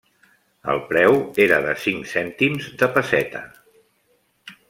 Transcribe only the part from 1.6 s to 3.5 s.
de cinc cèntims de pesseta.